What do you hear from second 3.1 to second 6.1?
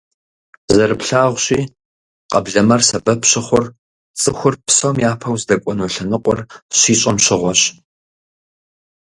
щыхъур цӀыхур псом япэу здэкӀуэну